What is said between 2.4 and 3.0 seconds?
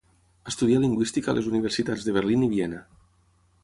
i Viena.